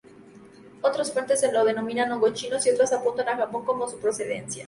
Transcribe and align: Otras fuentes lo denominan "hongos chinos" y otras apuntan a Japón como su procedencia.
Otras 0.81 1.11
fuentes 1.13 1.45
lo 1.53 1.63
denominan 1.63 2.11
"hongos 2.11 2.33
chinos" 2.33 2.65
y 2.65 2.71
otras 2.71 2.91
apuntan 2.91 3.29
a 3.29 3.37
Japón 3.37 3.63
como 3.63 3.87
su 3.87 3.99
procedencia. 3.99 4.59